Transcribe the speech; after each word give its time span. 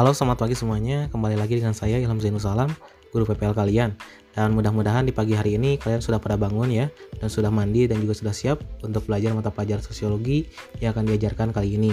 Halo, 0.00 0.16
selamat 0.16 0.48
pagi 0.48 0.56
semuanya. 0.56 1.12
Kembali 1.12 1.36
lagi 1.36 1.60
dengan 1.60 1.76
saya 1.76 2.00
Ilham 2.00 2.16
Zainul 2.16 2.40
Salam, 2.40 2.72
guru 3.12 3.28
PPL 3.28 3.52
kalian. 3.52 3.92
Dan 4.32 4.56
mudah-mudahan 4.56 5.04
di 5.04 5.12
pagi 5.12 5.36
hari 5.36 5.60
ini 5.60 5.76
kalian 5.76 6.00
sudah 6.00 6.16
pada 6.16 6.40
bangun 6.40 6.72
ya, 6.72 6.88
dan 7.20 7.28
sudah 7.28 7.52
mandi 7.52 7.84
dan 7.84 8.00
juga 8.00 8.16
sudah 8.16 8.32
siap 8.32 8.64
untuk 8.80 9.04
belajar 9.04 9.36
mata 9.36 9.52
pelajaran 9.52 9.84
sosiologi 9.84 10.48
yang 10.80 10.96
akan 10.96 11.04
diajarkan 11.04 11.52
kali 11.52 11.76
ini. 11.76 11.92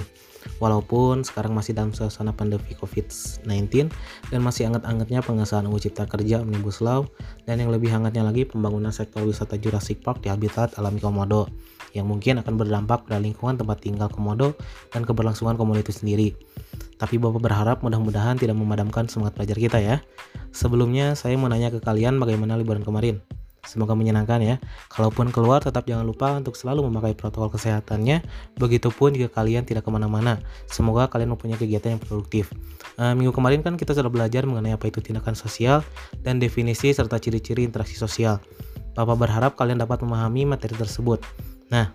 Walaupun 0.57 1.21
sekarang 1.21 1.53
masih 1.53 1.77
dalam 1.77 1.93
suasana 1.93 2.33
pandemi 2.33 2.73
COVID-19 2.77 3.89
dan 4.33 4.39
masih 4.41 4.69
anget-angetnya 4.71 5.21
pengesahan 5.21 5.69
UU 5.69 5.79
Cipta 5.83 6.09
Kerja 6.09 6.41
Omnibus 6.41 6.81
Law 6.81 7.05
dan 7.45 7.61
yang 7.61 7.69
lebih 7.69 7.93
hangatnya 7.93 8.25
lagi 8.25 8.47
pembangunan 8.47 8.89
sektor 8.89 9.21
wisata 9.23 9.59
Jurassic 9.61 10.01
Park 10.01 10.25
di 10.25 10.33
habitat 10.33 10.75
alami 10.81 10.97
Komodo 10.97 11.49
yang 11.95 12.09
mungkin 12.09 12.41
akan 12.41 12.57
berdampak 12.59 13.05
pada 13.07 13.21
lingkungan 13.21 13.57
tempat 13.57 13.81
tinggal 13.81 14.09
Komodo 14.09 14.57
dan 14.91 15.05
keberlangsungan 15.07 15.55
komunitas 15.55 16.01
sendiri. 16.01 16.35
Tapi 16.97 17.21
Bapak 17.21 17.41
berharap 17.41 17.85
mudah-mudahan 17.85 18.41
tidak 18.41 18.57
memadamkan 18.57 19.05
semangat 19.05 19.37
belajar 19.37 19.57
kita 19.57 19.77
ya. 19.77 19.95
Sebelumnya 20.49 21.13
saya 21.13 21.37
mau 21.37 21.45
nanya 21.45 21.69
ke 21.69 21.77
kalian 21.77 22.17
bagaimana 22.17 22.57
liburan 22.57 22.81
kemarin. 22.81 23.21
Semoga 23.67 23.93
menyenangkan 23.93 24.39
ya. 24.39 24.55
Kalaupun 24.87 25.35
keluar 25.35 25.59
tetap 25.59 25.83
jangan 25.83 26.07
lupa 26.07 26.39
untuk 26.39 26.55
selalu 26.55 26.87
memakai 26.87 27.13
protokol 27.13 27.51
kesehatannya. 27.51 28.23
Begitupun 28.55 29.19
jika 29.19 29.43
kalian 29.43 29.67
tidak 29.67 29.83
ke 29.83 29.91
mana-mana. 29.91 30.39
Semoga 30.71 31.11
kalian 31.11 31.35
mempunyai 31.35 31.59
kegiatan 31.59 31.99
yang 31.99 32.01
produktif. 32.01 32.49
Uh, 32.95 33.11
minggu 33.11 33.35
kemarin 33.35 33.59
kan 33.59 33.75
kita 33.75 33.91
sudah 33.91 34.07
belajar 34.07 34.47
mengenai 34.47 34.73
apa 34.73 34.87
itu 34.87 35.03
tindakan 35.03 35.35
sosial 35.35 35.83
dan 36.23 36.39
definisi 36.39 36.95
serta 36.95 37.19
ciri-ciri 37.19 37.67
interaksi 37.67 37.99
sosial. 37.99 38.39
Bapak 38.97 39.19
berharap 39.19 39.53
kalian 39.53 39.77
dapat 39.83 40.01
memahami 40.01 40.47
materi 40.49 40.73
tersebut. 40.73 41.21
Nah, 41.69 41.93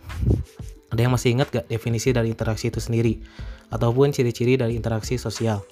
ada 0.92 1.00
yang 1.00 1.10
masih 1.10 1.32
ingat 1.32 1.48
gak 1.48 1.66
definisi 1.72 2.12
dari 2.12 2.30
interaksi 2.30 2.68
itu 2.68 2.78
sendiri? 2.78 3.18
Ataupun 3.72 4.12
ciri-ciri 4.12 4.60
dari 4.60 4.76
interaksi 4.76 5.16
sosial? 5.16 5.64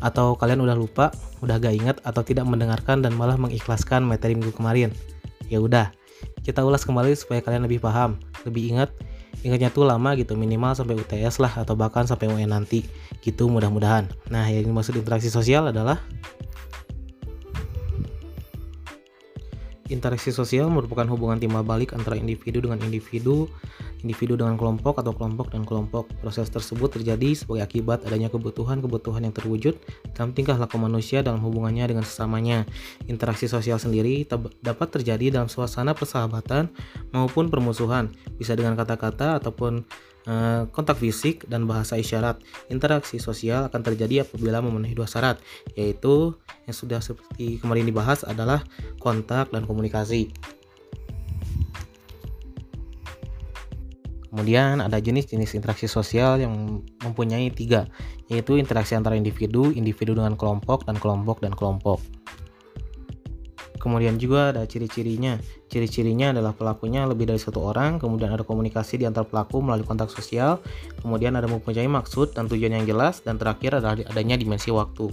Atau 0.00 0.34
kalian 0.40 0.64
udah 0.64 0.74
lupa, 0.74 1.12
udah 1.44 1.60
gak 1.60 1.74
ingat 1.76 1.96
atau 2.02 2.24
tidak 2.24 2.48
mendengarkan 2.48 3.04
dan 3.04 3.12
malah 3.14 3.36
mengikhlaskan 3.36 4.02
materi 4.02 4.32
minggu 4.32 4.56
kemarin? 4.56 4.90
Ya 5.52 5.60
udah, 5.60 5.92
kita 6.40 6.64
ulas 6.64 6.80
kembali 6.88 7.12
supaya 7.12 7.44
kalian 7.44 7.68
lebih 7.68 7.84
paham, 7.84 8.16
lebih 8.48 8.72
ingat. 8.72 8.88
Ingatnya 9.44 9.68
tuh 9.68 9.84
lama 9.84 10.16
gitu, 10.16 10.32
minimal 10.32 10.72
sampai 10.72 10.96
UTS 10.96 11.44
lah 11.44 11.52
atau 11.60 11.76
bahkan 11.76 12.08
sampai 12.08 12.32
UN 12.32 12.56
nanti. 12.56 12.88
Gitu 13.20 13.52
mudah-mudahan. 13.52 14.08
Nah, 14.32 14.48
yang 14.48 14.64
dimaksud 14.64 14.96
interaksi 14.96 15.28
sosial 15.28 15.68
adalah 15.68 16.00
Interaksi 19.92 20.32
sosial 20.32 20.72
merupakan 20.72 21.04
hubungan 21.04 21.36
timbal 21.36 21.60
balik 21.60 21.92
antara 21.92 22.16
individu 22.16 22.64
dengan 22.64 22.80
individu, 22.80 23.44
individu 24.02 24.36
dengan 24.36 24.58
kelompok 24.58 25.00
atau 25.00 25.14
kelompok 25.16 25.54
dan 25.54 25.62
kelompok. 25.62 26.10
Proses 26.20 26.50
tersebut 26.50 26.92
terjadi 27.00 27.32
sebagai 27.32 27.64
akibat 27.64 28.04
adanya 28.04 28.28
kebutuhan-kebutuhan 28.28 29.24
yang 29.24 29.34
terwujud 29.34 29.78
dalam 30.12 30.34
tingkah 30.36 30.58
laku 30.58 30.76
manusia 30.76 31.24
dalam 31.24 31.40
hubungannya 31.40 31.88
dengan 31.88 32.04
sesamanya. 32.04 32.68
Interaksi 33.06 33.46
sosial 33.46 33.80
sendiri 33.80 34.28
dapat 34.60 34.88
terjadi 34.90 35.40
dalam 35.40 35.48
suasana 35.48 35.94
persahabatan 35.94 36.68
maupun 37.14 37.48
permusuhan, 37.48 38.10
bisa 38.36 38.58
dengan 38.58 38.74
kata-kata 38.74 39.38
ataupun 39.40 39.86
Eh, 40.22 40.62
kontak 40.70 41.02
fisik 41.02 41.50
dan 41.50 41.66
bahasa 41.66 41.98
isyarat. 41.98 42.38
Interaksi 42.70 43.18
sosial 43.18 43.66
akan 43.66 43.82
terjadi 43.82 44.22
apabila 44.22 44.62
memenuhi 44.62 44.94
dua 44.94 45.10
syarat, 45.10 45.42
yaitu 45.74 46.38
yang 46.62 46.76
sudah 46.78 47.02
seperti 47.02 47.58
kemarin 47.58 47.90
dibahas 47.90 48.22
adalah 48.22 48.62
kontak 49.02 49.50
dan 49.50 49.66
komunikasi. 49.66 50.30
Kemudian 54.42 54.82
ada 54.82 54.98
jenis-jenis 54.98 55.54
interaksi 55.54 55.86
sosial 55.86 56.42
yang 56.42 56.82
mempunyai 57.06 57.46
tiga, 57.54 57.86
yaitu 58.26 58.58
interaksi 58.58 58.98
antara 58.98 59.14
individu, 59.14 59.70
individu 59.70 60.18
dengan 60.18 60.34
kelompok, 60.34 60.82
dan 60.82 60.98
kelompok 60.98 61.38
dan 61.46 61.54
kelompok. 61.54 62.02
Kemudian 63.78 64.18
juga 64.18 64.50
ada 64.50 64.66
ciri-cirinya. 64.66 65.38
Ciri-cirinya 65.70 66.34
adalah 66.34 66.58
pelakunya 66.58 67.06
lebih 67.06 67.30
dari 67.30 67.38
satu 67.38 67.62
orang, 67.70 68.02
kemudian 68.02 68.34
ada 68.34 68.42
komunikasi 68.42 68.98
di 68.98 69.06
antar 69.06 69.30
pelaku 69.30 69.62
melalui 69.62 69.86
kontak 69.86 70.10
sosial, 70.10 70.58
kemudian 70.98 71.38
ada 71.38 71.46
mempunyai 71.46 71.86
maksud 71.86 72.34
dan 72.34 72.50
tujuan 72.50 72.82
yang 72.82 72.86
jelas, 72.90 73.22
dan 73.22 73.38
terakhir 73.38 73.78
adalah 73.78 73.94
adanya 73.94 74.34
dimensi 74.34 74.74
waktu. 74.74 75.06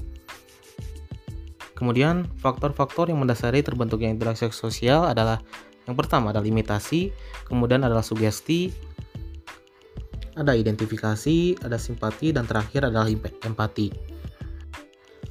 Kemudian, 1.77 2.25
faktor-faktor 2.41 3.13
yang 3.13 3.21
mendasari 3.21 3.61
terbentuknya 3.61 4.09
interaksi 4.09 4.49
sosial 4.49 5.05
adalah 5.05 5.37
yang 5.85 5.93
pertama 5.93 6.29
adalah 6.29 6.45
imitasi, 6.45 7.09
kemudian 7.49 7.81
adalah 7.81 8.05
sugesti, 8.05 8.88
ada 10.39 10.55
identifikasi, 10.55 11.59
ada 11.59 11.75
simpati, 11.75 12.31
dan 12.31 12.47
terakhir 12.47 12.87
adalah 12.87 13.11
empati. 13.43 13.91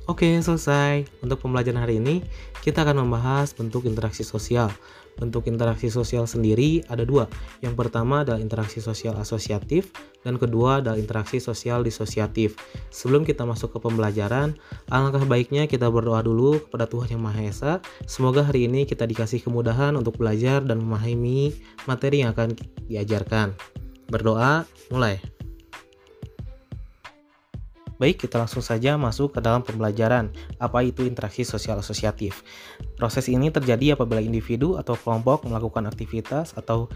Oke, 0.09 0.41
selesai. 0.41 1.05
Untuk 1.21 1.45
pembelajaran 1.45 1.85
hari 1.85 2.01
ini, 2.01 2.25
kita 2.65 2.81
akan 2.85 3.05
membahas 3.05 3.53
bentuk 3.53 3.85
interaksi 3.85 4.25
sosial. 4.25 4.73
Bentuk 5.21 5.51
interaksi 5.51 5.91
sosial 5.91 6.25
sendiri 6.25 6.81
ada 6.89 7.05
dua. 7.05 7.29
Yang 7.61 7.75
pertama 7.77 8.25
adalah 8.25 8.41
interaksi 8.41 8.81
sosial 8.81 9.19
asosiatif, 9.21 9.93
dan 10.25 10.41
kedua 10.41 10.81
adalah 10.81 10.97
interaksi 10.97 11.43
sosial 11.43 11.85
disosiatif. 11.85 12.57
Sebelum 12.89 13.29
kita 13.29 13.45
masuk 13.45 13.77
ke 13.77 13.79
pembelajaran, 13.85 14.57
alangkah 14.89 15.27
baiknya 15.29 15.69
kita 15.69 15.91
berdoa 15.93 16.25
dulu 16.25 16.63
kepada 16.65 16.89
Tuhan 16.89 17.19
Yang 17.19 17.23
Maha 17.29 17.43
Esa. 17.45 17.73
Semoga 18.09 18.47
hari 18.47 18.65
ini 18.65 18.89
kita 18.89 19.05
dikasih 19.05 19.45
kemudahan 19.45 19.93
untuk 19.93 20.17
belajar 20.17 20.65
dan 20.65 20.81
memahami 20.81 21.53
materi 21.85 22.25
yang 22.25 22.33
akan 22.33 22.57
diajarkan. 22.89 23.53
Berdoa, 24.09 24.65
mulai. 24.89 25.21
Baik, 27.99 28.25
kita 28.25 28.39
langsung 28.39 28.63
saja 28.63 28.95
masuk 28.95 29.35
ke 29.35 29.41
dalam 29.43 29.61
pembelajaran. 29.61 30.31
Apa 30.63 30.87
itu 30.87 31.03
interaksi 31.03 31.43
sosial 31.43 31.83
asosiatif? 31.83 32.47
Proses 32.95 33.27
ini 33.27 33.51
terjadi 33.51 33.99
apabila 33.99 34.23
individu 34.23 34.79
atau 34.79 34.95
kelompok 34.95 35.45
melakukan 35.45 35.85
aktivitas 35.91 36.55
atau 36.55 36.87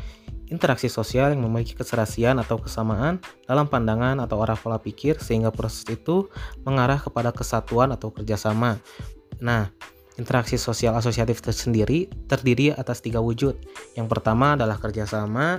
interaksi 0.47 0.87
sosial 0.87 1.35
yang 1.35 1.43
memiliki 1.43 1.75
keserasian 1.75 2.39
atau 2.39 2.57
kesamaan 2.57 3.19
dalam 3.51 3.67
pandangan 3.67 4.23
atau 4.23 4.39
arah 4.47 4.55
pola 4.55 4.79
pikir 4.79 5.19
sehingga 5.19 5.51
proses 5.51 5.83
itu 5.91 6.31
mengarah 6.63 7.03
kepada 7.03 7.35
kesatuan 7.35 7.91
atau 7.91 8.15
kerjasama. 8.15 8.79
Nah, 9.43 9.75
interaksi 10.23 10.55
sosial 10.55 10.95
asosiatif 10.95 11.43
tersendiri 11.43 12.09
terdiri 12.31 12.71
atas 12.71 13.03
tiga 13.03 13.19
wujud. 13.19 13.59
Yang 13.99 14.07
pertama 14.07 14.55
adalah 14.55 14.79
kerjasama, 14.79 15.59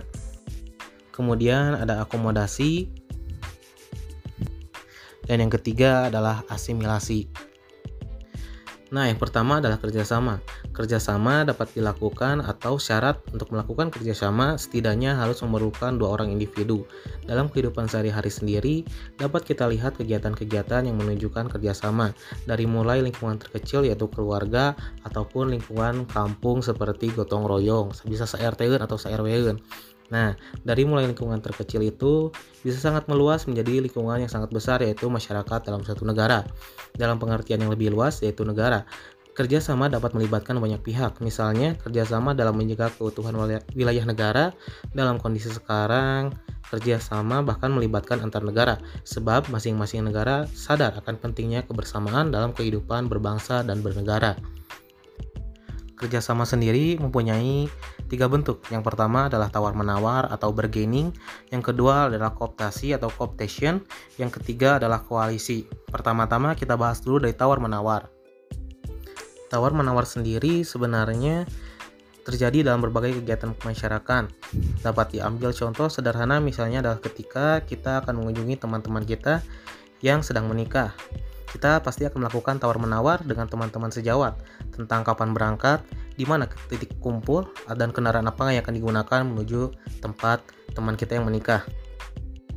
kemudian 1.14 1.78
ada 1.78 2.02
akomodasi, 2.02 2.90
dan 5.30 5.40
yang 5.40 5.52
ketiga 5.54 6.12
adalah 6.12 6.44
asimilasi. 6.52 7.32
Nah, 8.94 9.10
yang 9.10 9.18
pertama 9.18 9.58
adalah 9.58 9.82
kerjasama. 9.82 10.38
Kerjasama 10.70 11.50
dapat 11.50 11.74
dilakukan 11.74 12.46
atau 12.46 12.78
syarat 12.78 13.18
untuk 13.34 13.50
melakukan 13.50 13.90
kerjasama 13.90 14.54
setidaknya 14.54 15.18
harus 15.18 15.42
memerlukan 15.42 15.98
dua 15.98 16.14
orang 16.14 16.30
individu. 16.30 16.86
Dalam 17.26 17.50
kehidupan 17.50 17.90
sehari-hari 17.90 18.30
sendiri, 18.30 18.76
dapat 19.18 19.50
kita 19.50 19.66
lihat 19.66 19.98
kegiatan-kegiatan 19.98 20.86
yang 20.86 20.94
menunjukkan 21.02 21.50
kerjasama 21.50 22.14
dari 22.46 22.70
mulai 22.70 23.02
lingkungan 23.02 23.42
terkecil 23.42 23.82
yaitu 23.82 24.06
keluarga 24.14 24.78
ataupun 25.10 25.58
lingkungan 25.58 26.06
kampung 26.06 26.62
seperti 26.62 27.10
gotong 27.18 27.50
royong, 27.50 27.90
bisa 28.06 28.30
se-RT 28.30 28.78
atau 28.78 29.02
se-RW. 29.02 29.58
Nah, 30.12 30.36
dari 30.66 30.84
mulai 30.84 31.08
lingkungan 31.08 31.40
terkecil 31.40 31.86
itu 31.86 32.34
bisa 32.66 32.80
sangat 32.80 33.08
meluas 33.08 33.48
menjadi 33.48 33.80
lingkungan 33.84 34.24
yang 34.24 34.32
sangat 34.32 34.52
besar 34.52 34.84
yaitu 34.84 35.08
masyarakat 35.08 35.60
dalam 35.64 35.86
satu 35.86 36.04
negara. 36.04 36.44
Dalam 36.96 37.22
pengertian 37.22 37.64
yang 37.64 37.72
lebih 37.72 37.94
luas 37.94 38.20
yaitu 38.20 38.44
negara. 38.44 38.84
Kerjasama 39.34 39.90
dapat 39.90 40.14
melibatkan 40.14 40.62
banyak 40.62 40.86
pihak, 40.86 41.18
misalnya 41.18 41.74
kerjasama 41.82 42.38
dalam 42.38 42.54
menjaga 42.54 42.94
keutuhan 42.94 43.34
wilayah 43.74 44.06
negara. 44.06 44.54
Dalam 44.94 45.18
kondisi 45.18 45.50
sekarang, 45.50 46.38
kerjasama 46.70 47.42
bahkan 47.42 47.74
melibatkan 47.74 48.22
antar 48.22 48.46
negara, 48.46 48.78
sebab 49.02 49.50
masing-masing 49.50 50.06
negara 50.06 50.46
sadar 50.54 50.94
akan 51.02 51.18
pentingnya 51.18 51.66
kebersamaan 51.66 52.30
dalam 52.30 52.54
kehidupan 52.54 53.10
berbangsa 53.10 53.66
dan 53.66 53.82
bernegara. 53.82 54.38
Kerjasama 56.04 56.44
sendiri 56.44 57.00
mempunyai 57.00 57.72
tiga 58.12 58.28
bentuk. 58.28 58.60
Yang 58.68 58.92
pertama 58.92 59.32
adalah 59.32 59.48
tawar-menawar 59.48 60.28
atau 60.36 60.52
bargaining. 60.52 61.16
Yang 61.48 61.72
kedua 61.72 62.12
adalah 62.12 62.36
kooptasi 62.36 62.92
atau 62.92 63.08
cooptation. 63.08 63.80
Yang 64.20 64.44
ketiga 64.44 64.84
adalah 64.84 65.00
koalisi. 65.00 65.64
Pertama-tama 65.88 66.60
kita 66.60 66.76
bahas 66.76 67.00
dulu 67.00 67.24
dari 67.24 67.32
tawar-menawar. 67.32 68.12
Tawar-menawar 69.48 70.04
sendiri 70.04 70.68
sebenarnya 70.68 71.48
terjadi 72.28 72.68
dalam 72.68 72.84
berbagai 72.84 73.24
kegiatan 73.24 73.56
masyarakat. 73.64 74.28
Dapat 74.84 75.08
diambil 75.16 75.56
contoh 75.56 75.88
sederhana 75.88 76.44
misalnya 76.44 76.84
adalah 76.84 77.00
ketika 77.00 77.64
kita 77.64 78.04
akan 78.04 78.20
mengunjungi 78.20 78.60
teman-teman 78.60 79.08
kita 79.08 79.40
yang 80.04 80.20
sedang 80.20 80.52
menikah 80.52 80.92
kita 81.54 81.86
pasti 81.86 82.10
akan 82.10 82.26
melakukan 82.26 82.58
tawar-menawar 82.58 83.22
dengan 83.22 83.46
teman-teman 83.46 83.94
sejawat 83.94 84.34
tentang 84.74 85.06
kapan 85.06 85.38
berangkat, 85.38 85.86
di 86.18 86.26
mana 86.26 86.50
titik 86.66 86.98
kumpul, 86.98 87.46
dan 87.78 87.94
kendaraan 87.94 88.26
apa 88.26 88.50
yang 88.50 88.66
akan 88.66 88.74
digunakan 88.74 89.22
menuju 89.22 89.70
tempat 90.02 90.42
teman 90.74 90.98
kita 90.98 91.22
yang 91.22 91.30
menikah. 91.30 91.62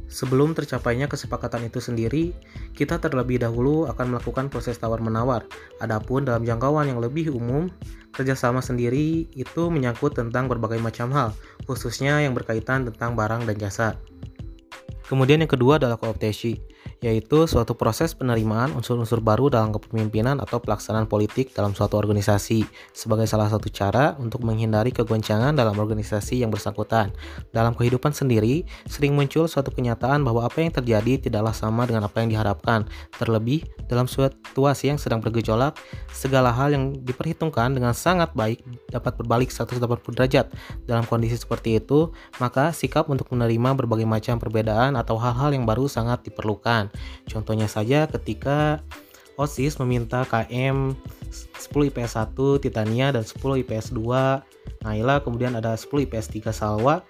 Sebelum 0.08 0.56
tercapainya 0.56 1.12
kesepakatan 1.12 1.69
itu 1.69 1.76
sendiri, 1.76 2.32
kita 2.72 2.96
terlebih 2.96 3.37
dahulu 3.37 3.84
akan 3.90 4.16
melakukan 4.16 4.48
proses 4.48 4.81
tawar-menawar. 4.81 5.44
Adapun 5.84 6.25
dalam 6.25 6.40
jangkauan 6.40 6.88
yang 6.88 7.02
lebih 7.02 7.37
umum, 7.37 7.69
kerjasama 8.16 8.64
sendiri 8.64 9.28
itu 9.37 9.62
menyangkut 9.69 10.16
tentang 10.16 10.49
berbagai 10.49 10.81
macam 10.81 11.12
hal, 11.12 11.28
khususnya 11.69 12.25
yang 12.25 12.32
berkaitan 12.32 12.88
tentang 12.88 13.12
barang 13.12 13.44
dan 13.44 13.56
jasa. 13.60 13.88
Kemudian 15.04 15.44
yang 15.44 15.52
kedua 15.52 15.76
adalah 15.76 16.00
kooptasi 16.00 16.75
yaitu 17.04 17.44
suatu 17.44 17.76
proses 17.76 18.16
penerimaan 18.16 18.72
unsur-unsur 18.72 19.20
baru 19.20 19.52
dalam 19.52 19.72
kepemimpinan 19.75 20.40
atau 20.40 20.60
pelaksanaan 20.62 21.04
politik 21.06 21.52
dalam 21.52 21.76
suatu 21.76 22.00
organisasi 22.00 22.64
sebagai 22.96 23.28
salah 23.28 23.52
satu 23.52 23.69
cara 23.69 24.16
untuk 24.16 24.43
menghindari 24.43 24.93
kegoncangan 24.93 25.52
dalam 25.52 25.76
organisasi 25.76 26.40
yang 26.40 26.48
bersangkutan. 26.48 27.12
Dalam 27.52 27.76
kehidupan 27.76 28.16
sendiri, 28.16 28.64
sering 28.88 29.12
muncul 29.12 29.44
suatu 29.46 29.69
kenyataan 29.72 30.25
bahwa 30.25 30.48
apa 30.48 30.64
yang 30.64 30.72
terjadi 30.72 31.28
tidaklah 31.28 31.52
sama 31.52 31.84
dengan 31.84 32.08
apa 32.08 32.25
yang 32.25 32.32
diharapkan. 32.32 32.88
Terlebih, 33.16 33.69
dalam 33.87 34.08
situasi 34.08 34.90
yang 34.90 34.99
sedang 34.99 35.20
bergejolak, 35.20 35.76
segala 36.10 36.50
hal 36.50 36.72
yang 36.72 36.96
diperhitungkan 37.04 37.76
dengan 37.76 37.92
sangat 37.92 38.32
baik 38.32 38.64
dapat 38.90 39.14
berbalik 39.20 39.52
180 39.52 39.78
derajat. 40.16 40.46
Dalam 40.88 41.04
kondisi 41.04 41.37
seperti 41.38 41.78
itu, 41.78 42.10
maka 42.42 42.72
sikap 42.72 43.06
untuk 43.12 43.31
menerima 43.31 43.76
berbagai 43.76 44.08
macam 44.08 44.40
perbedaan 44.40 44.96
atau 44.99 45.20
hal-hal 45.20 45.52
yang 45.52 45.69
baru 45.69 45.87
sangat 45.87 46.25
diperlukan. 46.26 46.85
Contohnya 47.28 47.66
saja 47.70 48.06
ketika 48.10 48.80
OSIS 49.36 49.76
meminta 49.80 50.24
KM 50.24 50.96
10 51.28 51.90
IPS 51.92 52.16
1 52.16 52.64
Titania 52.64 53.12
dan 53.12 53.24
10 53.24 53.36
IPS 53.66 53.92
2 53.92 54.86
Naila 54.86 55.20
kemudian 55.20 55.52
ada 55.58 55.76
10 55.76 56.08
IPS 56.08 56.32
3 56.32 56.56
Salwa 56.56 57.04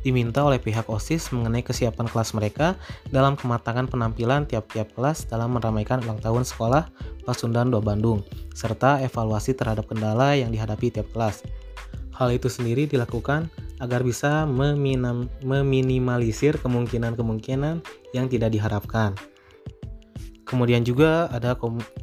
diminta 0.00 0.40
oleh 0.44 0.56
pihak 0.56 0.88
OSIS 0.88 1.28
mengenai 1.32 1.60
kesiapan 1.60 2.08
kelas 2.08 2.32
mereka 2.32 2.76
dalam 3.12 3.36
kematangan 3.36 3.84
penampilan 3.84 4.48
tiap-tiap 4.48 4.88
kelas 4.96 5.28
dalam 5.28 5.52
meramaikan 5.52 6.00
ulang 6.00 6.20
tahun 6.24 6.44
sekolah 6.48 6.88
Pasundan 7.28 7.68
2 7.68 7.84
Bandung, 7.84 8.24
serta 8.56 9.04
evaluasi 9.04 9.52
terhadap 9.52 9.84
kendala 9.92 10.32
yang 10.32 10.48
dihadapi 10.48 10.88
tiap 10.88 11.08
kelas. 11.12 11.44
Hal 12.20 12.36
itu 12.36 12.52
sendiri 12.52 12.84
dilakukan 12.84 13.48
agar 13.80 14.04
bisa 14.04 14.44
meminimalisir 15.40 16.60
kemungkinan-kemungkinan 16.60 17.80
yang 18.12 18.26
tidak 18.28 18.52
diharapkan. 18.52 19.16
Kemudian 20.44 20.82
juga 20.82 21.30
ada 21.30 21.54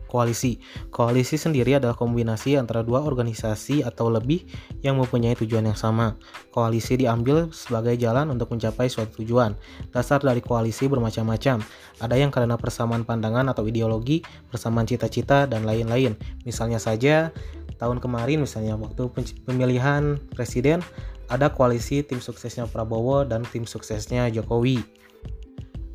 koalisi. 0.08 0.64
Koalisi 0.88 1.36
sendiri 1.36 1.84
adalah 1.84 2.00
kombinasi 2.00 2.56
antara 2.56 2.80
dua 2.80 3.04
organisasi 3.04 3.84
atau 3.84 4.08
lebih 4.08 4.48
yang 4.80 4.96
mempunyai 4.96 5.36
tujuan 5.36 5.68
yang 5.68 5.76
sama. 5.76 6.16
Koalisi 6.56 6.96
diambil 6.96 7.52
sebagai 7.52 8.00
jalan 8.00 8.32
untuk 8.32 8.56
mencapai 8.56 8.88
suatu 8.88 9.20
tujuan. 9.20 9.52
Dasar 9.92 10.24
dari 10.24 10.40
koalisi 10.40 10.88
bermacam-macam. 10.88 11.60
Ada 12.00 12.16
yang 12.16 12.32
karena 12.32 12.56
persamaan 12.56 13.04
pandangan 13.04 13.52
atau 13.52 13.68
ideologi, 13.68 14.24
persamaan 14.48 14.88
cita-cita, 14.88 15.44
dan 15.44 15.68
lain-lain. 15.68 16.16
Misalnya 16.48 16.80
saja, 16.80 17.36
tahun 17.78 18.02
kemarin 18.02 18.44
misalnya 18.44 18.76
waktu 18.78 19.10
pemilihan 19.46 20.18
presiden 20.34 20.82
ada 21.28 21.52
koalisi 21.52 22.04
tim 22.04 22.20
suksesnya 22.24 22.66
Prabowo 22.68 23.24
dan 23.28 23.44
tim 23.48 23.68
suksesnya 23.68 24.32
Jokowi. 24.32 24.84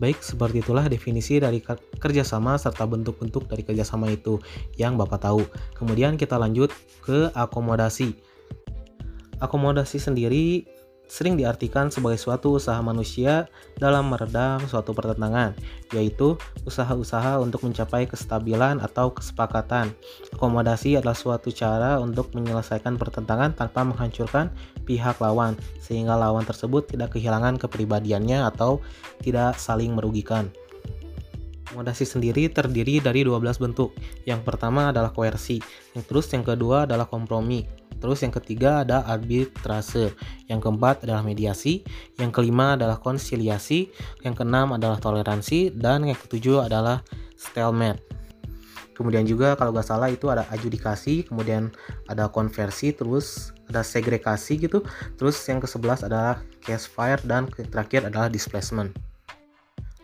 Baik, 0.02 0.18
seperti 0.18 0.66
itulah 0.66 0.90
definisi 0.90 1.38
dari 1.38 1.62
kerjasama 2.02 2.58
serta 2.58 2.82
bentuk-bentuk 2.90 3.46
dari 3.46 3.62
kerjasama 3.62 4.10
itu 4.10 4.42
yang 4.74 4.98
Bapak 4.98 5.22
tahu. 5.22 5.46
Kemudian 5.78 6.18
kita 6.18 6.34
lanjut 6.42 6.74
ke 7.06 7.30
akomodasi. 7.30 8.10
Akomodasi 9.38 10.02
sendiri 10.02 10.66
sering 11.12 11.36
diartikan 11.36 11.92
sebagai 11.92 12.16
suatu 12.16 12.56
usaha 12.56 12.80
manusia 12.80 13.44
dalam 13.76 14.08
meredam 14.08 14.64
suatu 14.64 14.96
pertentangan, 14.96 15.52
yaitu 15.92 16.40
usaha-usaha 16.64 17.36
untuk 17.36 17.68
mencapai 17.68 18.08
kestabilan 18.08 18.80
atau 18.80 19.12
kesepakatan. 19.12 19.92
Akomodasi 20.32 20.96
adalah 20.96 21.12
suatu 21.12 21.52
cara 21.52 22.00
untuk 22.00 22.32
menyelesaikan 22.32 22.96
pertentangan 22.96 23.52
tanpa 23.52 23.84
menghancurkan 23.84 24.48
pihak 24.88 25.20
lawan, 25.20 25.52
sehingga 25.84 26.16
lawan 26.16 26.48
tersebut 26.48 26.88
tidak 26.88 27.12
kehilangan 27.12 27.60
kepribadiannya 27.60 28.48
atau 28.48 28.80
tidak 29.20 29.60
saling 29.60 29.92
merugikan. 29.92 30.48
Akomodasi 31.68 32.08
sendiri 32.08 32.48
terdiri 32.48 33.04
dari 33.04 33.20
12 33.20 33.60
bentuk. 33.60 33.92
Yang 34.24 34.48
pertama 34.48 34.88
adalah 34.88 35.12
koersi, 35.12 35.60
yang 35.92 36.04
terus 36.08 36.32
yang 36.32 36.44
kedua 36.44 36.88
adalah 36.88 37.04
kompromi, 37.04 37.81
Terus 38.02 38.18
yang 38.26 38.34
ketiga 38.34 38.82
ada 38.82 39.06
arbitrase, 39.06 40.10
yang 40.50 40.58
keempat 40.58 41.06
adalah 41.06 41.22
mediasi, 41.22 41.86
yang 42.18 42.34
kelima 42.34 42.74
adalah 42.74 42.98
konsiliasi, 42.98 43.94
yang 44.26 44.34
keenam 44.34 44.74
adalah 44.74 44.98
toleransi, 44.98 45.70
dan 45.78 46.02
yang 46.02 46.18
ketujuh 46.18 46.66
adalah 46.66 47.06
stalemate. 47.38 48.02
Kemudian 48.92 49.24
juga 49.24 49.54
kalau 49.54 49.70
nggak 49.70 49.86
salah 49.86 50.10
itu 50.10 50.28
ada 50.28 50.44
adjudikasi, 50.50 51.30
kemudian 51.30 51.70
ada 52.10 52.28
konversi, 52.28 52.90
terus 52.92 53.54
ada 53.70 53.80
segregasi 53.86 54.60
gitu. 54.60 54.84
Terus 55.16 55.38
yang 55.48 55.62
ke-11 55.62 56.10
adalah 56.10 56.42
case 56.60 56.90
fire 56.90 57.22
dan 57.24 57.48
terakhir 57.48 58.04
adalah 58.10 58.28
displacement. 58.28 59.11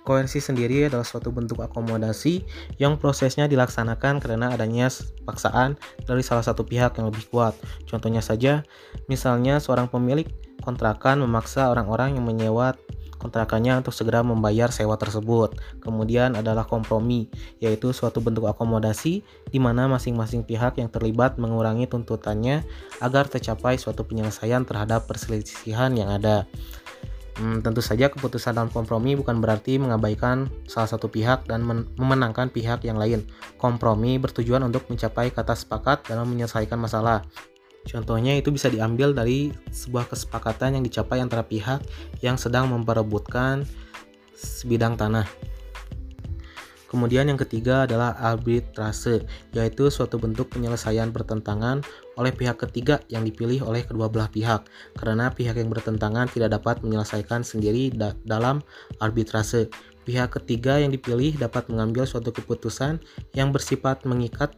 Koersi 0.09 0.41
sendiri 0.41 0.89
adalah 0.89 1.05
suatu 1.05 1.29
bentuk 1.29 1.61
akomodasi 1.61 2.41
yang 2.81 2.97
prosesnya 2.97 3.45
dilaksanakan 3.45 4.25
karena 4.25 4.57
adanya 4.57 4.89
paksaan 5.29 5.77
dari 6.09 6.25
salah 6.25 6.41
satu 6.41 6.65
pihak 6.65 6.97
yang 6.97 7.13
lebih 7.13 7.29
kuat. 7.29 7.53
Contohnya 7.85 8.25
saja, 8.25 8.65
misalnya 9.05 9.61
seorang 9.61 9.93
pemilik 9.93 10.25
kontrakan 10.65 11.21
memaksa 11.21 11.69
orang-orang 11.69 12.17
yang 12.17 12.25
menyewa 12.25 12.73
kontrakannya 13.19 13.85
untuk 13.85 13.93
segera 13.93 14.25
membayar 14.25 14.71
sewa 14.73 14.97
tersebut. 14.97 15.59
Kemudian 15.83 16.39
adalah 16.39 16.65
kompromi, 16.65 17.29
yaitu 17.61 17.91
suatu 17.93 18.23
bentuk 18.23 18.47
akomodasi 18.49 19.27
di 19.51 19.59
mana 19.61 19.91
masing-masing 19.91 20.47
pihak 20.47 20.81
yang 20.81 20.89
terlibat 20.89 21.37
mengurangi 21.37 21.85
tuntutannya 21.91 22.65
agar 23.05 23.29
tercapai 23.29 23.77
suatu 23.77 24.07
penyelesaian 24.07 24.65
terhadap 24.65 25.05
perselisihan 25.05 25.93
yang 25.93 26.09
ada. 26.09 26.49
Hmm, 27.39 27.63
tentu 27.63 27.79
saja 27.79 28.11
keputusan 28.11 28.59
dalam 28.59 28.67
kompromi 28.67 29.15
bukan 29.15 29.39
berarti 29.39 29.79
mengabaikan 29.79 30.51
salah 30.67 30.91
satu 30.91 31.07
pihak 31.07 31.47
dan 31.47 31.63
memenangkan 31.95 32.51
pihak 32.51 32.83
yang 32.83 32.99
lain. 32.99 33.23
Kompromi 33.63 34.19
bertujuan 34.19 34.67
untuk 34.67 34.91
mencapai 34.91 35.31
kata 35.31 35.55
sepakat 35.55 36.03
dalam 36.11 36.27
menyelesaikan 36.27 36.75
masalah. 36.75 37.23
Contohnya 37.87 38.35
itu 38.35 38.51
bisa 38.51 38.67
diambil 38.67 39.15
dari 39.15 39.55
sebuah 39.71 40.11
kesepakatan 40.11 40.77
yang 40.77 40.85
dicapai 40.85 41.23
antara 41.23 41.47
pihak 41.47 41.79
yang 42.27 42.35
sedang 42.35 42.75
memperebutkan 42.75 43.63
sebidang 44.35 44.99
tanah. 44.99 45.25
Kemudian 46.89 47.29
yang 47.29 47.37
ketiga 47.37 47.85
adalah 47.85 48.17
arbitrase, 48.17 49.29
yaitu 49.53 49.93
suatu 49.93 50.17
bentuk 50.17 50.49
penyelesaian 50.49 51.13
pertentangan 51.13 51.85
oleh 52.17 52.33
pihak 52.33 52.57
ketiga 52.57 53.05
yang 53.13 53.29
dipilih 53.29 53.61
oleh 53.61 53.85
kedua 53.85 54.09
belah 54.09 54.33
pihak, 54.33 54.65
karena 54.97 55.29
pihak 55.29 55.61
yang 55.61 55.69
bertentangan 55.69 56.33
tidak 56.33 56.57
dapat 56.57 56.81
menyelesaikan 56.81 57.45
sendiri 57.45 57.93
da 57.93 58.17
dalam 58.25 58.65
arbitrase. 59.05 59.69
Pihak 60.09 60.41
ketiga 60.41 60.81
yang 60.81 60.89
dipilih 60.89 61.37
dapat 61.37 61.69
mengambil 61.69 62.09
suatu 62.09 62.33
keputusan 62.33 62.97
yang 63.37 63.53
bersifat 63.53 64.09
mengikat 64.09 64.57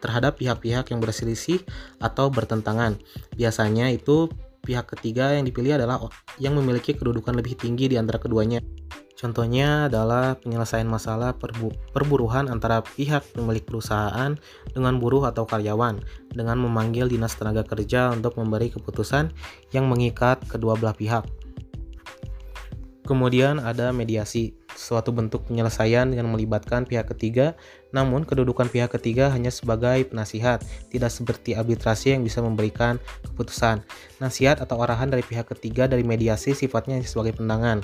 terhadap 0.00 0.40
pihak-pihak 0.40 0.88
yang 0.88 1.04
berselisih 1.04 1.60
atau 2.00 2.32
bertentangan. 2.32 2.96
Biasanya 3.36 3.92
itu 3.92 4.32
pihak 4.64 4.88
ketiga 4.96 5.36
yang 5.36 5.44
dipilih 5.44 5.76
adalah 5.76 6.08
yang 6.40 6.56
memiliki 6.56 6.96
kedudukan 6.96 7.36
lebih 7.36 7.60
tinggi 7.60 7.92
di 7.92 8.00
antara 8.00 8.16
keduanya. 8.16 8.64
Contohnya 9.20 9.92
adalah 9.92 10.40
penyelesaian 10.40 10.88
masalah 10.88 11.36
perbu 11.36 11.92
perburuhan 11.92 12.48
antara 12.48 12.80
pihak 12.80 13.36
pemilik 13.36 13.60
perusahaan 13.60 14.32
dengan 14.72 14.96
buruh 14.96 15.28
atau 15.28 15.44
karyawan 15.44 16.00
dengan 16.32 16.56
memanggil 16.56 17.04
dinas 17.04 17.36
tenaga 17.36 17.60
kerja 17.68 18.16
untuk 18.16 18.40
memberi 18.40 18.72
keputusan 18.72 19.28
yang 19.76 19.92
mengikat 19.92 20.40
kedua 20.48 20.72
belah 20.80 20.96
pihak. 20.96 21.28
Kemudian 23.04 23.60
ada 23.60 23.92
mediasi, 23.92 24.56
suatu 24.72 25.12
bentuk 25.12 25.44
penyelesaian 25.52 26.08
dengan 26.08 26.32
melibatkan 26.32 26.88
pihak 26.88 27.12
ketiga, 27.12 27.58
namun 27.90 28.22
kedudukan 28.26 28.70
pihak 28.70 28.94
ketiga 28.94 29.30
hanya 29.30 29.50
sebagai 29.50 30.06
penasihat, 30.06 30.62
tidak 30.90 31.10
seperti 31.10 31.58
arbitrasi 31.58 32.14
yang 32.14 32.22
bisa 32.22 32.42
memberikan 32.42 33.02
keputusan. 33.34 33.82
Nasihat 34.22 34.62
atau 34.62 34.78
arahan 34.82 35.10
dari 35.10 35.26
pihak 35.26 35.50
ketiga 35.50 35.90
dari 35.90 36.06
mediasi 36.06 36.54
sifatnya 36.54 37.02
sebagai 37.02 37.38
pendangan 37.38 37.82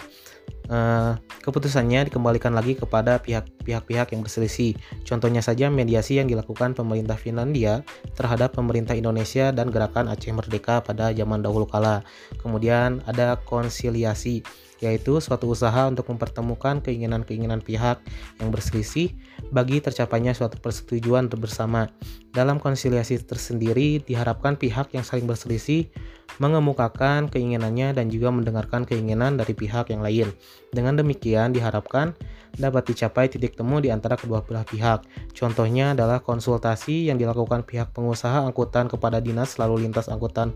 uh, 0.71 1.15
keputusannya 1.43 2.11
dikembalikan 2.11 2.55
lagi 2.55 2.75
kepada 2.75 3.19
pihak-pihak 3.23 4.15
yang 4.15 4.23
berselisih. 4.23 4.75
Contohnya 5.07 5.43
saja 5.43 5.71
mediasi 5.71 6.19
yang 6.19 6.27
dilakukan 6.31 6.75
pemerintah 6.75 7.19
Finlandia 7.19 7.83
terhadap 8.15 8.55
pemerintah 8.55 8.95
Indonesia 8.95 9.51
dan 9.55 9.71
gerakan 9.71 10.11
Aceh 10.11 10.31
Merdeka 10.31 10.83
pada 10.83 11.15
zaman 11.15 11.43
dahulu 11.43 11.67
kala. 11.67 12.03
Kemudian 12.43 13.03
ada 13.07 13.39
konsiliasi 13.47 14.43
yaitu 14.81 15.19
suatu 15.25 15.49
usaha 15.49 15.89
untuk 15.89 16.09
mempertemukan 16.13 16.85
keinginan-keinginan 16.85 17.65
pihak 17.65 18.01
yang 18.41 18.49
berselisih 18.53 19.17
bagi 19.49 19.81
tercapainya 19.81 20.37
suatu 20.37 20.61
persetujuan 20.61 21.33
bersama. 21.33 21.89
Dalam 22.33 22.61
konsiliasi 22.61 23.17
tersendiri 23.25 24.05
diharapkan 24.05 24.61
pihak 24.61 24.93
yang 24.93 25.05
saling 25.05 25.25
berselisih 25.25 25.89
mengemukakan 26.37 27.33
keinginannya 27.33 27.97
dan 27.97 28.13
juga 28.13 28.29
mendengarkan 28.29 28.85
keinginan 28.85 29.41
dari 29.41 29.57
pihak 29.57 29.89
yang 29.89 30.05
lain. 30.05 30.29
Dengan 30.69 31.01
demikian 31.01 31.57
diharapkan 31.57 32.13
dapat 32.57 32.93
dicapai 32.93 33.29
titik 33.33 33.57
temu 33.57 33.81
di 33.81 33.89
antara 33.89 34.21
kedua 34.21 34.45
belah 34.45 34.65
pihak. 34.69 35.05
Contohnya 35.33 35.97
adalah 35.97 36.21
konsultasi 36.21 37.09
yang 37.09 37.17
dilakukan 37.17 37.65
pihak 37.65 37.93
pengusaha 37.97 38.45
angkutan 38.45 38.89
kepada 38.89 39.21
Dinas 39.21 39.57
Lalu 39.57 39.89
Lintas 39.89 40.13
Angkutan 40.13 40.53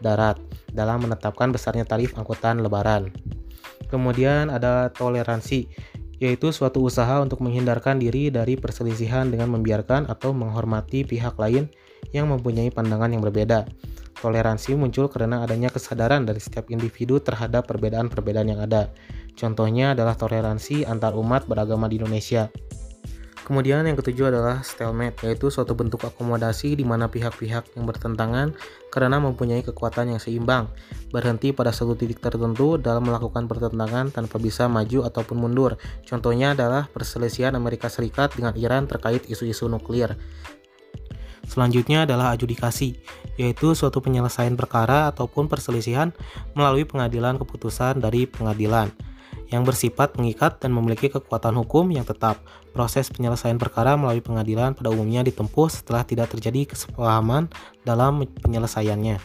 Darat 0.00 0.40
dalam 0.72 1.04
menetapkan 1.04 1.52
besarnya 1.52 1.84
tarif 1.84 2.16
angkutan 2.16 2.64
lebaran. 2.64 3.12
Kemudian 3.88 4.52
ada 4.52 4.92
toleransi 4.92 5.70
yaitu 6.20 6.52
suatu 6.52 6.84
usaha 6.84 7.16
untuk 7.24 7.40
menghindarkan 7.40 7.96
diri 7.96 8.28
dari 8.28 8.60
perselisihan 8.60 9.32
dengan 9.32 9.56
membiarkan 9.56 10.04
atau 10.04 10.36
menghormati 10.36 11.00
pihak 11.08 11.40
lain 11.40 11.72
yang 12.12 12.28
mempunyai 12.28 12.68
pandangan 12.68 13.08
yang 13.08 13.24
berbeda. 13.24 13.64
Toleransi 14.20 14.76
muncul 14.76 15.08
karena 15.08 15.40
adanya 15.40 15.72
kesadaran 15.72 16.28
dari 16.28 16.36
setiap 16.36 16.68
individu 16.68 17.24
terhadap 17.24 17.64
perbedaan-perbedaan 17.64 18.52
yang 18.52 18.60
ada. 18.60 18.92
Contohnya 19.32 19.96
adalah 19.96 20.12
toleransi 20.12 20.84
antar 20.84 21.16
umat 21.16 21.48
beragama 21.48 21.88
di 21.88 21.96
Indonesia. 21.96 22.52
Kemudian 23.40 23.82
yang 23.82 23.96
ketujuh 23.96 24.30
adalah 24.30 24.60
stalemate, 24.60 25.26
yaitu 25.26 25.48
suatu 25.48 25.72
bentuk 25.72 26.04
akomodasi 26.04 26.76
di 26.76 26.84
mana 26.84 27.08
pihak-pihak 27.08 27.74
yang 27.74 27.84
bertentangan 27.88 28.54
karena 28.92 29.16
mempunyai 29.18 29.64
kekuatan 29.64 30.14
yang 30.14 30.20
seimbang, 30.20 30.68
berhenti 31.10 31.50
pada 31.50 31.72
satu 31.72 31.96
titik 31.96 32.20
tertentu 32.20 32.76
dalam 32.76 33.08
melakukan 33.08 33.48
pertentangan 33.48 34.12
tanpa 34.12 34.36
bisa 34.36 34.68
maju 34.68 35.08
ataupun 35.08 35.36
mundur. 35.40 35.80
Contohnya 36.04 36.52
adalah 36.52 36.86
perselisihan 36.92 37.56
Amerika 37.56 37.88
Serikat 37.88 38.36
dengan 38.36 38.54
Iran 38.54 38.86
terkait 38.86 39.26
isu-isu 39.26 39.66
nuklir. 39.66 40.14
Selanjutnya 41.50 42.06
adalah 42.06 42.36
adjudikasi, 42.38 43.02
yaitu 43.34 43.74
suatu 43.74 43.98
penyelesaian 43.98 44.54
perkara 44.54 45.10
ataupun 45.10 45.50
perselisihan 45.50 46.14
melalui 46.54 46.86
pengadilan 46.86 47.40
keputusan 47.42 47.98
dari 47.98 48.30
pengadilan 48.30 49.09
yang 49.50 49.66
bersifat 49.66 50.14
mengikat 50.14 50.62
dan 50.62 50.70
memiliki 50.70 51.10
kekuatan 51.10 51.58
hukum 51.58 51.90
yang 51.90 52.06
tetap. 52.06 52.38
Proses 52.70 53.10
penyelesaian 53.10 53.58
perkara 53.58 53.98
melalui 53.98 54.22
pengadilan 54.22 54.78
pada 54.78 54.94
umumnya 54.94 55.26
ditempuh 55.26 55.66
setelah 55.66 56.06
tidak 56.06 56.30
terjadi 56.30 56.70
kesepahaman 56.70 57.50
dalam 57.82 58.22
penyelesaiannya. 58.40 59.18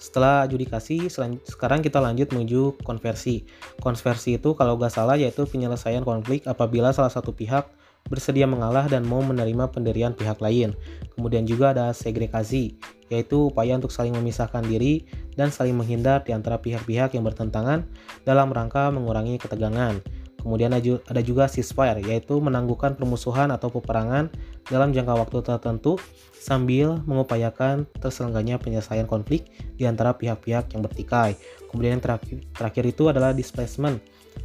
Setelah 0.00 0.48
adjudikasi, 0.48 1.12
sekarang 1.44 1.84
kita 1.84 2.00
lanjut 2.00 2.32
menuju 2.32 2.80
konversi. 2.80 3.44
Konversi 3.84 4.40
itu 4.40 4.56
kalau 4.56 4.80
nggak 4.80 4.92
salah 4.92 5.20
yaitu 5.20 5.44
penyelesaian 5.44 6.00
konflik 6.04 6.48
apabila 6.48 6.88
salah 6.96 7.12
satu 7.12 7.36
pihak 7.36 7.68
bersedia 8.08 8.48
mengalah 8.48 8.88
dan 8.88 9.04
mau 9.04 9.20
menerima 9.20 9.70
pendirian 9.70 10.14
pihak 10.16 10.40
lain. 10.40 10.72
Kemudian 11.14 11.44
juga 11.44 11.74
ada 11.74 11.92
segregasi, 11.92 12.80
yaitu 13.12 13.50
upaya 13.50 13.76
untuk 13.76 13.92
saling 13.92 14.14
memisahkan 14.14 14.64
diri 14.64 15.04
dan 15.34 15.52
saling 15.52 15.76
menghindar 15.76 16.22
di 16.24 16.32
antara 16.32 16.56
pihak-pihak 16.62 17.12
yang 17.12 17.26
bertentangan 17.26 17.84
dalam 18.24 18.50
rangka 18.50 18.88
mengurangi 18.88 19.36
ketegangan. 19.36 20.00
Kemudian 20.40 20.72
ada 20.72 21.20
juga 21.20 21.44
ceasefire, 21.52 22.00
yaitu 22.00 22.40
menangguhkan 22.40 22.96
permusuhan 22.96 23.52
atau 23.52 23.68
peperangan 23.68 24.32
dalam 24.72 24.88
jangka 24.88 25.20
waktu 25.20 25.38
tertentu 25.44 26.00
sambil 26.32 26.96
mengupayakan 27.04 27.84
terselenggaranya 28.00 28.56
penyelesaian 28.56 29.04
konflik 29.04 29.52
di 29.76 29.84
antara 29.84 30.16
pihak-pihak 30.16 30.72
yang 30.72 30.80
bertikai. 30.80 31.36
Kemudian 31.68 32.00
yang 32.00 32.04
terakhir, 32.04 32.40
terakhir 32.56 32.84
itu 32.88 33.12
adalah 33.12 33.36
displacement, 33.36 34.00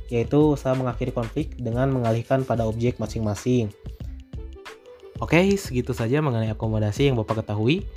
yaitu 0.09 0.53
usaha 0.53 0.77
mengakhiri 0.77 1.11
konflik 1.11 1.57
dengan 1.57 1.89
mengalihkan 1.89 2.45
pada 2.45 2.65
objek 2.65 3.01
masing-masing. 3.01 3.73
Oke, 5.23 5.39
segitu 5.55 5.95
saja 5.95 6.19
mengenai 6.19 6.51
akomodasi 6.51 7.07
yang 7.07 7.15
Bapak 7.15 7.41
ketahui. 7.41 7.87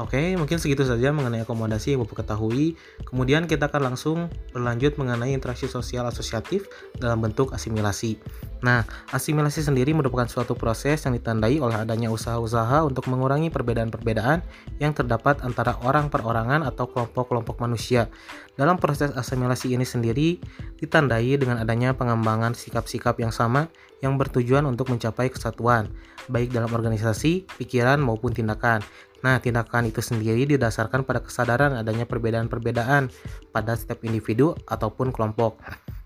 Oke, 0.00 0.32
mungkin 0.40 0.56
segitu 0.56 0.88
saja 0.88 1.12
mengenai 1.12 1.44
akomodasi 1.44 1.92
yang 1.92 2.00
Bapak 2.00 2.24
ketahui. 2.24 2.80
Kemudian 3.04 3.44
kita 3.44 3.68
akan 3.68 3.92
langsung 3.92 4.32
berlanjut 4.56 4.96
mengenai 4.96 5.36
interaksi 5.36 5.68
sosial 5.68 6.08
asosiatif 6.08 6.64
dalam 6.96 7.20
bentuk 7.20 7.52
asimilasi. 7.52 8.16
Nah, 8.64 8.88
asimilasi 9.12 9.60
sendiri 9.60 9.92
merupakan 9.92 10.24
suatu 10.24 10.56
proses 10.56 11.04
yang 11.04 11.12
ditandai 11.12 11.60
oleh 11.60 11.76
adanya 11.76 12.08
usaha-usaha 12.08 12.88
untuk 12.88 13.04
mengurangi 13.12 13.52
perbedaan-perbedaan 13.52 14.40
yang 14.80 14.96
terdapat 14.96 15.44
antara 15.44 15.76
orang 15.84 16.08
perorangan 16.08 16.64
atau 16.64 16.88
kelompok-kelompok 16.88 17.60
manusia. 17.60 18.08
Dalam 18.56 18.80
proses 18.80 19.12
asimilasi 19.12 19.76
ini 19.76 19.84
sendiri 19.84 20.40
ditandai 20.80 21.36
dengan 21.36 21.60
adanya 21.60 21.92
pengembangan 21.92 22.56
sikap-sikap 22.56 23.20
yang 23.20 23.34
sama 23.34 23.68
yang 24.00 24.16
bertujuan 24.16 24.64
untuk 24.64 24.88
mencapai 24.88 25.28
kesatuan, 25.28 25.92
baik 26.32 26.54
dalam 26.54 26.70
organisasi, 26.72 27.44
pikiran, 27.60 28.00
maupun 28.00 28.30
tindakan. 28.32 28.80
Nah, 29.22 29.38
tindakan 29.38 29.86
itu 29.86 30.02
sendiri 30.02 30.44
didasarkan 30.50 31.06
pada 31.06 31.22
kesadaran 31.22 31.78
adanya 31.78 32.06
perbedaan-perbedaan 32.10 33.08
pada 33.54 33.72
setiap 33.78 34.02
individu 34.02 34.58
ataupun 34.66 35.14
kelompok. 35.14 35.62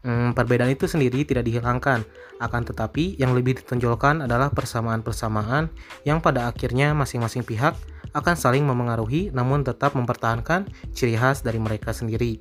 Hmm, 0.06 0.37
perbedaan 0.37 0.70
itu 0.70 0.87
sendiri 0.87 1.26
tidak 1.26 1.49
dihilangkan, 1.49 2.04
akan 2.38 2.62
tetapi 2.62 3.18
yang 3.18 3.35
lebih 3.35 3.58
ditonjolkan 3.58 4.23
adalah 4.23 4.52
persamaan-persamaan 4.52 5.73
yang 6.06 6.23
pada 6.23 6.46
akhirnya 6.46 6.94
masing-masing 6.94 7.42
pihak 7.42 7.75
akan 8.14 8.37
saling 8.38 8.62
memengaruhi 8.62 9.35
namun 9.35 9.66
tetap 9.66 9.99
mempertahankan 9.99 10.68
ciri 10.94 11.18
khas 11.18 11.42
dari 11.42 11.58
mereka 11.58 11.90
sendiri. 11.90 12.38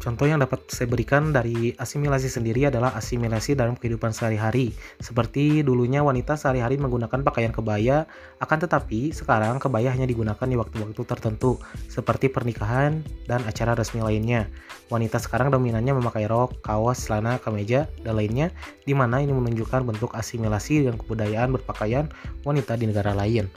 Contoh 0.00 0.24
yang 0.24 0.40
dapat 0.40 0.64
saya 0.72 0.88
berikan 0.88 1.28
dari 1.28 1.76
asimilasi 1.76 2.32
sendiri 2.32 2.72
adalah 2.72 2.96
asimilasi 2.96 3.52
dalam 3.52 3.76
kehidupan 3.76 4.16
sehari-hari. 4.16 4.72
Seperti 4.96 5.60
dulunya 5.60 6.00
wanita 6.00 6.40
sehari-hari 6.40 6.80
menggunakan 6.80 7.20
pakaian 7.20 7.52
kebaya, 7.52 8.08
akan 8.40 8.58
tetapi 8.64 9.12
sekarang 9.12 9.60
kebaya 9.60 9.92
hanya 9.92 10.08
digunakan 10.08 10.48
di 10.48 10.56
waktu-waktu 10.56 11.04
tertentu, 11.04 11.60
seperti 11.92 12.32
pernikahan 12.32 13.04
dan 13.28 13.44
acara 13.44 13.76
resmi 13.76 14.00
lainnya. 14.00 14.48
Wanita 14.88 15.20
sekarang 15.20 15.52
dominannya 15.52 15.92
memakai 15.92 16.24
rok, 16.32 16.64
kaos, 16.64 17.04
celana, 17.04 17.36
kemeja, 17.36 17.84
dan 18.00 18.16
lainnya, 18.16 18.56
di 18.88 18.96
mana 18.96 19.20
ini 19.20 19.36
menunjukkan 19.36 19.84
bentuk 19.84 20.16
asimilasi 20.16 20.88
dan 20.88 20.96
kebudayaan 20.96 21.52
berpakaian 21.60 22.08
wanita 22.48 22.72
di 22.80 22.88
negara 22.88 23.12
lain. 23.12 23.52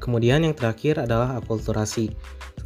Kemudian 0.00 0.42
yang 0.42 0.56
terakhir 0.56 0.96
adalah 0.96 1.36
akulturasi. 1.36 2.10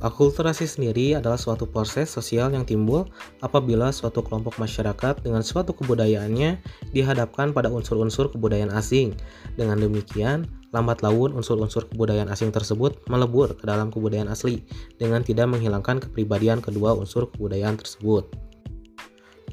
Akulturasi 0.02 0.66
sendiri 0.66 1.18
adalah 1.18 1.38
suatu 1.38 1.66
proses 1.66 2.10
sosial 2.10 2.50
yang 2.54 2.62
timbul 2.62 3.10
apabila 3.42 3.90
suatu 3.90 4.22
kelompok 4.22 4.58
masyarakat 4.58 5.22
dengan 5.22 5.42
suatu 5.42 5.74
kebudayaannya 5.74 6.62
dihadapkan 6.94 7.50
pada 7.50 7.70
unsur-unsur 7.70 8.30
kebudayaan 8.30 8.74
asing. 8.74 9.14
Dengan 9.58 9.82
demikian, 9.82 10.46
lambat 10.74 11.02
laun 11.06 11.34
unsur-unsur 11.34 11.86
kebudayaan 11.90 12.26
asing 12.30 12.50
tersebut 12.50 12.98
melebur 13.06 13.54
ke 13.54 13.64
dalam 13.66 13.94
kebudayaan 13.94 14.30
asli 14.30 14.66
dengan 14.98 15.22
tidak 15.22 15.46
menghilangkan 15.50 16.02
kepribadian 16.02 16.58
kedua 16.58 16.94
unsur 16.98 17.30
kebudayaan 17.30 17.78
tersebut. 17.78 18.53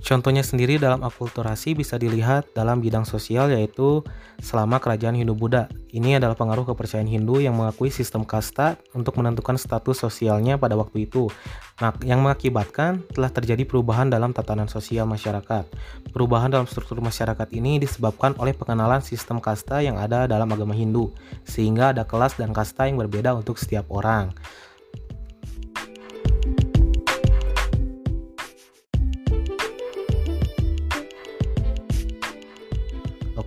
Contohnya 0.01 0.41
sendiri 0.41 0.81
dalam 0.81 1.05
akulturasi 1.05 1.77
bisa 1.77 1.95
dilihat 2.01 2.49
dalam 2.57 2.81
bidang 2.81 3.05
sosial 3.05 3.53
yaitu 3.53 4.01
selama 4.41 4.81
kerajaan 4.81 5.13
Hindu-Buddha. 5.13 5.69
Ini 5.93 6.17
adalah 6.17 6.33
pengaruh 6.33 6.65
kepercayaan 6.73 7.05
Hindu 7.05 7.37
yang 7.37 7.53
mengakui 7.53 7.93
sistem 7.93 8.25
kasta 8.25 8.81
untuk 8.97 9.21
menentukan 9.21 9.61
status 9.61 10.01
sosialnya 10.01 10.57
pada 10.57 10.73
waktu 10.73 11.05
itu, 11.05 11.29
nah, 11.77 11.93
yang 12.01 12.25
mengakibatkan 12.25 13.05
telah 13.13 13.29
terjadi 13.29 13.61
perubahan 13.61 14.09
dalam 14.09 14.33
tatanan 14.33 14.65
sosial 14.65 15.05
masyarakat. 15.05 15.69
Perubahan 16.09 16.49
dalam 16.49 16.65
struktur 16.65 16.97
masyarakat 16.97 17.47
ini 17.53 17.77
disebabkan 17.77 18.33
oleh 18.41 18.57
pengenalan 18.57 19.05
sistem 19.05 19.37
kasta 19.37 19.85
yang 19.85 20.01
ada 20.01 20.25
dalam 20.25 20.49
agama 20.49 20.73
Hindu, 20.73 21.13
sehingga 21.45 21.93
ada 21.93 22.07
kelas 22.07 22.41
dan 22.41 22.55
kasta 22.55 22.89
yang 22.89 22.97
berbeda 22.97 23.37
untuk 23.37 23.61
setiap 23.61 23.85
orang. 23.93 24.33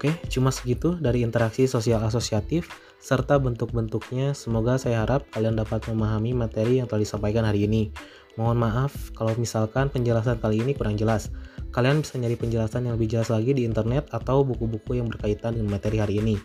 Oke, 0.04 0.20
cuma 0.28 0.52
segitu 0.52 1.00
dari 1.00 1.24
interaksi 1.24 1.64
sosial 1.64 2.04
asosiatif 2.04 2.68
serta 3.00 3.40
bentuk-bentuknya. 3.40 4.36
Semoga 4.36 4.76
saya 4.76 5.00
harap 5.00 5.24
kalian 5.32 5.56
dapat 5.56 5.80
memahami 5.88 6.36
materi 6.36 6.76
yang 6.76 6.84
telah 6.84 7.08
disampaikan 7.08 7.48
hari 7.48 7.64
ini. 7.64 7.88
Mohon 8.36 8.68
maaf 8.68 8.92
kalau 9.16 9.32
misalkan 9.40 9.88
penjelasan 9.88 10.44
kali 10.44 10.60
ini 10.60 10.76
kurang 10.76 11.00
jelas. 11.00 11.32
Kalian 11.72 12.04
bisa 12.04 12.20
nyari 12.20 12.36
penjelasan 12.36 12.84
yang 12.84 13.00
lebih 13.00 13.16
jelas 13.16 13.32
lagi 13.32 13.56
di 13.56 13.64
internet 13.64 14.12
atau 14.12 14.44
buku-buku 14.44 15.00
yang 15.00 15.08
berkaitan 15.08 15.56
dengan 15.56 15.72
materi 15.72 15.96
hari 15.96 16.20
ini. 16.20 16.36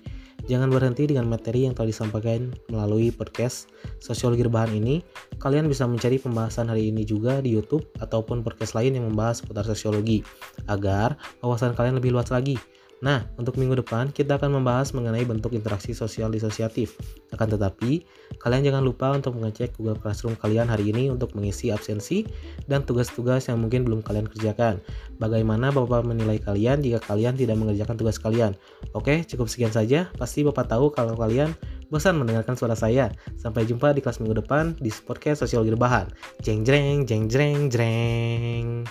Jangan 0.48 0.72
berhenti 0.72 1.12
dengan 1.12 1.28
materi 1.28 1.68
yang 1.68 1.76
telah 1.76 1.92
disampaikan 1.92 2.56
melalui 2.72 3.12
podcast 3.12 3.68
Sosiologi 4.00 4.48
Rebahan 4.48 4.72
ini. 4.72 5.04
Kalian 5.36 5.68
bisa 5.68 5.84
mencari 5.84 6.16
pembahasan 6.16 6.72
hari 6.72 6.96
ini 6.96 7.04
juga 7.04 7.44
di 7.44 7.52
YouTube 7.60 7.84
ataupun 8.00 8.40
podcast 8.40 8.72
lain 8.80 8.96
yang 8.96 9.12
membahas 9.12 9.44
seputar 9.44 9.68
sosiologi 9.68 10.24
agar 10.72 11.20
wawasan 11.44 11.76
kalian 11.76 12.00
lebih 12.00 12.16
luas 12.16 12.32
lagi. 12.32 12.56
Nah, 13.00 13.24
untuk 13.40 13.56
minggu 13.56 13.80
depan 13.80 14.12
kita 14.12 14.36
akan 14.36 14.60
membahas 14.60 14.92
mengenai 14.92 15.24
bentuk 15.24 15.56
interaksi 15.56 15.96
sosial 15.96 16.28
disosiatif. 16.28 17.00
Akan 17.32 17.48
tetapi, 17.48 18.04
kalian 18.44 18.68
jangan 18.68 18.84
lupa 18.84 19.16
untuk 19.16 19.40
mengecek 19.40 19.80
Google 19.80 19.96
Classroom 19.96 20.36
kalian 20.36 20.68
hari 20.68 20.92
ini 20.92 21.08
untuk 21.08 21.32
mengisi 21.32 21.72
absensi 21.72 22.28
dan 22.68 22.84
tugas-tugas 22.84 23.48
yang 23.48 23.64
mungkin 23.64 23.88
belum 23.88 24.04
kalian 24.04 24.28
kerjakan. 24.28 24.84
Bagaimana 25.16 25.72
Bapak 25.72 26.04
menilai 26.04 26.44
kalian 26.44 26.84
jika 26.84 27.00
kalian 27.08 27.40
tidak 27.40 27.56
mengerjakan 27.56 27.96
tugas 27.96 28.20
kalian? 28.20 28.52
Oke, 28.92 29.24
cukup 29.24 29.48
sekian 29.48 29.72
saja. 29.72 30.12
Pasti 30.20 30.44
Bapak 30.44 30.68
tahu 30.68 30.92
kalau 30.92 31.16
kalian 31.16 31.56
bosan 31.88 32.20
mendengarkan 32.20 32.60
suara 32.60 32.76
saya. 32.76 33.16
Sampai 33.40 33.64
jumpa 33.64 33.96
di 33.96 34.04
kelas 34.04 34.20
minggu 34.20 34.44
depan 34.44 34.76
di 34.76 34.92
podcast 35.08 35.48
Sosiologi 35.48 35.72
Rebahan. 35.72 36.12
Jeng 36.44 36.68
jreng, 36.68 37.08
jeng 37.08 37.32
jreng, 37.32 37.72
jreng. 37.72 38.84